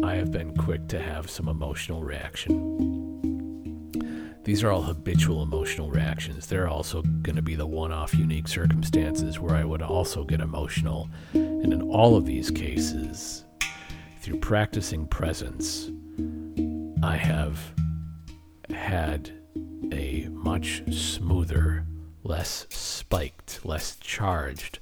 [0.02, 3.11] i have been quick to have some emotional reaction
[4.44, 6.46] these are all habitual emotional reactions.
[6.46, 10.40] They're also going to be the one off unique circumstances where I would also get
[10.40, 11.08] emotional.
[11.32, 13.44] And in all of these cases,
[14.20, 15.90] through practicing presence,
[17.02, 17.58] I have
[18.70, 19.32] had
[19.92, 21.86] a much smoother,
[22.24, 24.80] less spiked, less charged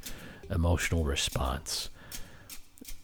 [0.50, 1.90] emotional response.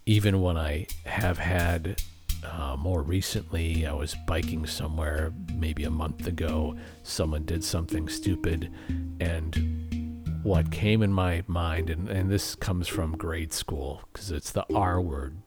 [0.06, 2.00] Even when I have had
[2.44, 6.76] uh, more recently, I was biking somewhere maybe a month ago.
[7.02, 8.72] Someone did something stupid,
[9.20, 14.52] and what came in my mind, and, and this comes from grade school, because it's
[14.52, 15.38] the R word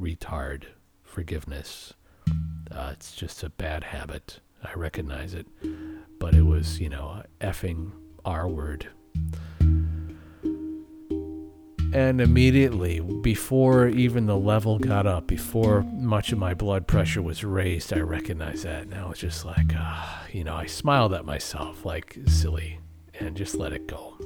[0.00, 0.64] retard,
[1.02, 1.94] forgiveness.
[2.70, 4.40] Uh, it's just a bad habit.
[4.62, 5.46] I recognize it.
[6.18, 7.90] But it was, you know, effing
[8.24, 8.88] R word
[11.92, 17.42] and immediately, before even the level got up, before much of my blood pressure was
[17.42, 18.88] raised, I recognized that.
[18.88, 22.78] Now it's just like, uh, you know, I smiled at myself like silly
[23.18, 24.16] and just let it go.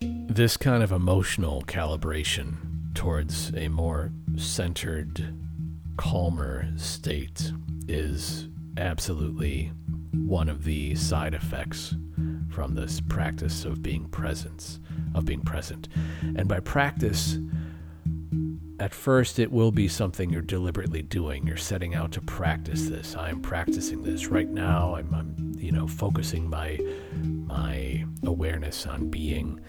[0.00, 5.34] This kind of emotional calibration towards a more centered,
[5.96, 7.52] calmer state
[7.86, 9.72] is absolutely
[10.14, 11.94] one of the side effects
[12.50, 14.80] from this practice of being presence,
[15.14, 15.88] of being present.
[16.36, 17.38] And by practice,
[18.78, 21.46] at first it will be something you're deliberately doing.
[21.46, 23.14] You're setting out to practice this.
[23.14, 24.94] I'm practicing this right now.
[24.96, 26.78] I'm, I'm you know, focusing my
[27.22, 29.60] my awareness on being,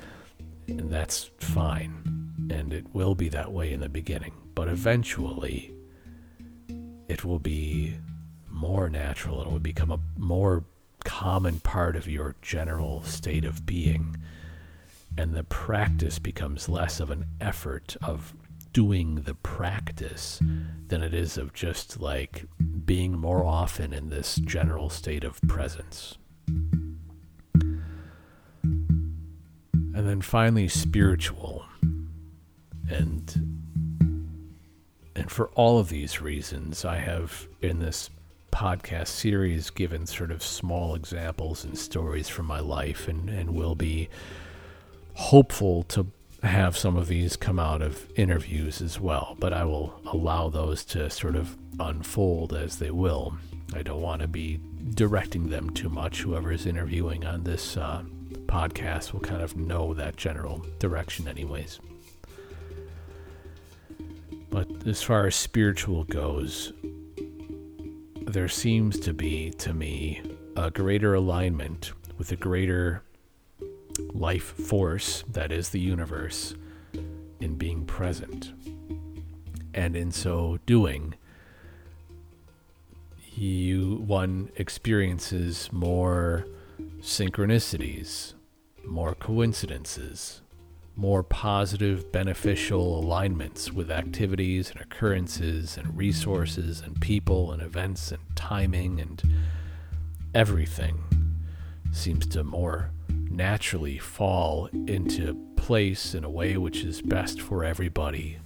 [0.67, 2.47] and that's fine.
[2.49, 5.73] And it will be that way in the beginning, but eventually,
[7.07, 7.95] it will be
[8.49, 9.41] more natural.
[9.41, 10.63] It will become a more
[11.22, 14.17] common part of your general state of being.
[15.15, 18.34] And the practice becomes less of an effort of
[18.74, 20.39] doing the practice
[20.88, 22.45] than it is of just like
[22.86, 26.17] being more often in this general state of presence.
[27.53, 27.86] And
[29.93, 31.65] then finally, spiritual.
[32.89, 33.61] And
[35.15, 38.09] and for all of these reasons, I have in this
[38.51, 43.75] podcast series given sort of small examples and stories from my life and, and will
[43.75, 44.09] be
[45.13, 46.07] hopeful to
[46.43, 50.83] have some of these come out of interviews as well, but I will allow those
[50.85, 53.37] to sort of unfold as they will.
[53.73, 54.59] I don't want to be
[54.93, 56.21] directing them too much.
[56.21, 58.03] Whoever is interviewing on this uh,
[58.47, 61.79] podcast will kind of know that general direction, anyways.
[64.49, 66.73] But as far as spiritual goes,
[68.32, 70.21] there seems to be, to me,
[70.55, 73.03] a greater alignment with a greater
[74.13, 76.55] life force that is the universe
[77.41, 78.53] in being present.
[79.73, 81.15] And in so doing,
[83.34, 86.45] you one experiences more
[87.01, 88.34] synchronicities,
[88.86, 90.40] more coincidences,
[90.95, 98.21] more positive, beneficial alignments with activities and occurrences and resources and people and events and
[98.35, 99.23] timing and
[100.33, 101.01] everything
[101.91, 102.91] seems to more
[103.29, 108.37] naturally fall into place in a way which is best for everybody,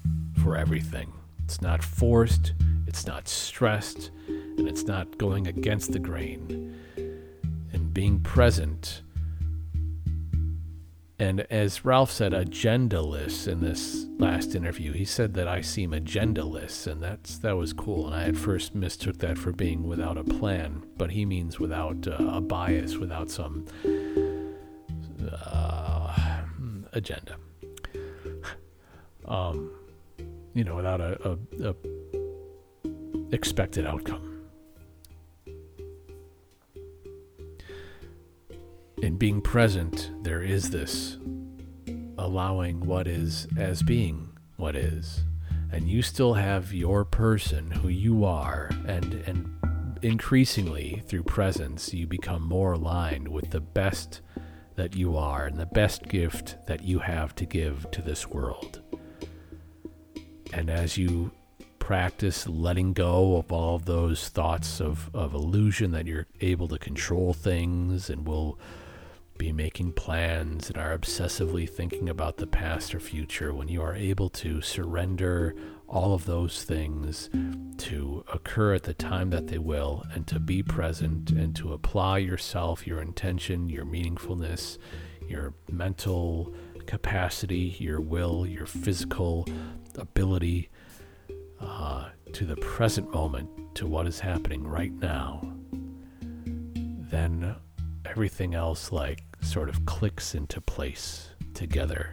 [0.44, 1.12] for everything.
[1.44, 2.54] It's not forced,
[2.88, 6.76] it's not stressed, and it's not going against the grain.
[7.74, 9.02] And being present
[11.18, 16.88] and as Ralph said, agendaless in this last interview, he said that I seem agendaless,
[16.88, 18.08] and that's that was cool.
[18.08, 22.06] And I at first mistook that for being without a plan, but he means without
[22.08, 23.66] uh, a bias, without some
[25.32, 26.42] uh,
[26.92, 27.38] agenda.
[29.26, 29.72] Um,
[30.54, 31.76] you know, without a, a, a
[33.32, 34.35] expected outcome.
[39.02, 41.18] In being present, there is this
[42.18, 45.24] allowing what is as being what is.
[45.72, 52.08] And you still have your person who you are, and, and increasingly through presence, you
[52.08, 54.22] become more aligned with the best
[54.76, 58.82] that you are and the best gift that you have to give to this world.
[60.54, 61.32] And as you
[61.80, 66.80] practice letting go of all of those thoughts of, of illusion that you're able to
[66.80, 68.58] control things and will
[69.38, 73.96] be making plans and are obsessively thinking about the past or future, when you are
[73.96, 75.54] able to surrender
[75.88, 77.30] all of those things
[77.78, 82.18] to occur at the time that they will, and to be present and to apply
[82.18, 84.78] yourself, your intention, your meaningfulness,
[85.28, 86.54] your mental
[86.86, 89.46] capacity, your will, your physical
[89.98, 90.70] ability
[91.60, 95.42] uh, to the present moment, to what is happening right now,
[96.46, 97.56] then
[98.16, 102.12] everything else like sort of clicks into place together.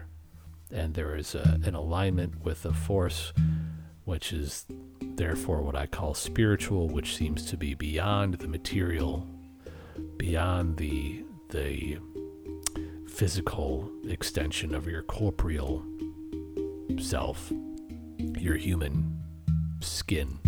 [0.72, 3.32] And there is a, an alignment with a force
[4.04, 4.66] which is
[5.00, 9.28] therefore what I call spiritual, which seems to be beyond the material,
[10.16, 11.98] beyond the the
[13.06, 15.84] physical extension of your corporeal
[16.98, 17.52] self,
[18.18, 19.22] your human
[19.80, 20.40] skin,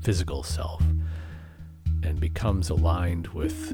[0.00, 0.82] physical self,
[2.02, 3.72] and becomes aligned with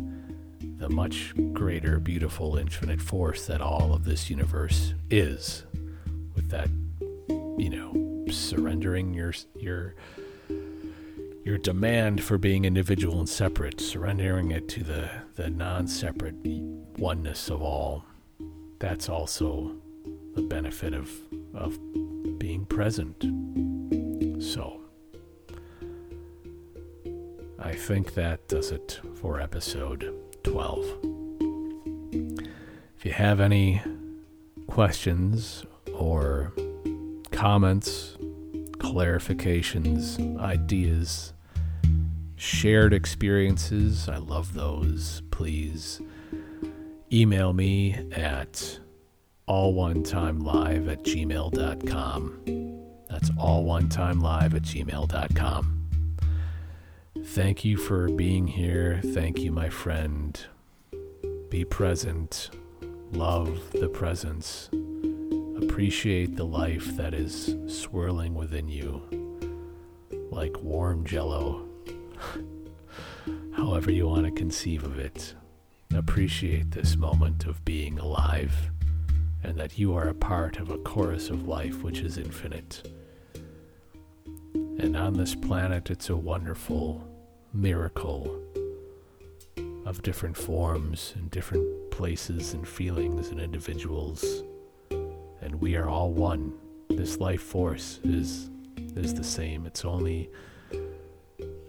[0.79, 5.65] the much greater, beautiful, infinite force that all of this universe is.
[6.35, 6.69] With that,
[7.29, 9.95] you know, surrendering your your
[11.45, 16.37] your demand for being individual and separate, surrendering it to the the non-separate
[16.97, 18.05] oneness of all.
[18.79, 19.75] That's also
[20.35, 21.11] the benefit of
[21.55, 21.77] of
[22.39, 23.25] being present.
[24.43, 24.77] So.
[27.61, 30.15] I think that does it for episode
[30.49, 30.85] 12.
[32.97, 33.83] If you have any
[34.67, 36.53] questions or
[37.31, 38.17] comments,
[38.79, 41.35] clarifications, ideas,
[42.37, 45.23] shared experiences, I love those.
[45.31, 46.01] Please
[47.13, 48.81] email me at
[49.47, 52.41] all one time live at gmail.com.
[53.11, 55.78] That's all one time live at gmail.com.
[57.33, 59.01] Thank you for being here.
[59.13, 60.41] Thank you, my friend.
[61.51, 62.51] Be present.
[63.13, 64.71] Love the presence.
[65.63, 69.03] Appreciate the life that is swirling within you
[70.31, 71.69] like warm jello.
[73.53, 75.35] However, you want to conceive of it.
[75.95, 78.71] Appreciate this moment of being alive
[79.45, 82.91] and that you are a part of a chorus of life which is infinite.
[84.55, 87.08] And on this planet, it's a wonderful
[87.53, 88.41] miracle
[89.87, 94.43] of different forms and different places and feelings and individuals.
[94.91, 96.53] And we are all one.
[96.91, 98.51] This life force is
[98.97, 99.67] is the same.
[99.67, 100.31] It's only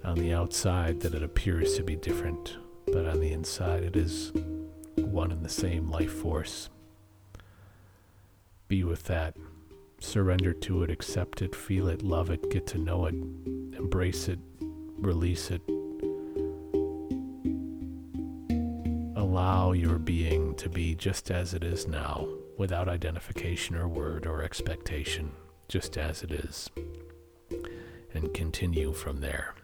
[0.03, 2.57] on the outside that it appears to be different,
[2.88, 4.32] but on the inside it is
[4.95, 6.69] one and the same life force.
[8.67, 9.36] Be with that.
[9.99, 14.39] Surrender to it, accept it, feel it, love it, get to know it, embrace it,
[15.02, 15.62] release it.
[19.16, 22.28] Allow your being to be just as it is now,
[22.58, 25.32] without identification or word or expectation,
[25.68, 26.70] just as it is.
[28.14, 29.56] And continue from there.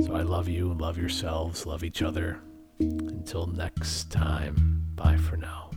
[0.00, 2.40] So I love you, love yourselves, love each other.
[2.80, 5.71] Until next time, bye for now.